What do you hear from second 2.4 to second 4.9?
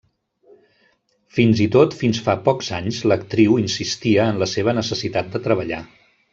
pocs anys l'actriu insistia en la seva